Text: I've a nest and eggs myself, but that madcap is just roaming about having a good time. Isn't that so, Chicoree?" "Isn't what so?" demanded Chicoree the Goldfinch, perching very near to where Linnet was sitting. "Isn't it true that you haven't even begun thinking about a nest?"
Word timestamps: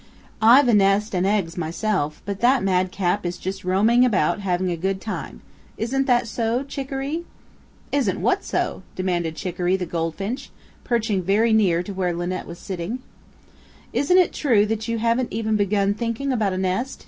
I've 0.41 0.67
a 0.67 0.73
nest 0.73 1.13
and 1.13 1.27
eggs 1.27 1.57
myself, 1.57 2.23
but 2.25 2.39
that 2.41 2.63
madcap 2.63 3.23
is 3.23 3.37
just 3.37 3.63
roaming 3.63 4.03
about 4.03 4.39
having 4.39 4.71
a 4.71 4.75
good 4.75 4.99
time. 4.99 5.41
Isn't 5.77 6.07
that 6.07 6.27
so, 6.27 6.63
Chicoree?" 6.63 7.23
"Isn't 7.91 8.19
what 8.19 8.43
so?" 8.43 8.81
demanded 8.95 9.35
Chicoree 9.35 9.77
the 9.77 9.85
Goldfinch, 9.85 10.49
perching 10.83 11.21
very 11.21 11.53
near 11.53 11.83
to 11.83 11.93
where 11.93 12.15
Linnet 12.15 12.47
was 12.47 12.57
sitting. 12.57 12.97
"Isn't 13.93 14.17
it 14.17 14.33
true 14.33 14.65
that 14.65 14.87
you 14.87 14.97
haven't 14.97 15.31
even 15.31 15.55
begun 15.55 15.93
thinking 15.93 16.31
about 16.33 16.53
a 16.53 16.57
nest?" 16.57 16.99